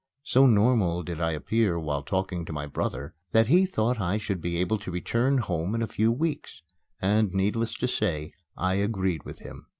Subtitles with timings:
[0.23, 4.41] So normal did I appear while talking to my brother that he thought I should
[4.41, 6.63] be able to return home in a few weeks;
[6.99, 9.67] and, needless to say, I agreed with him.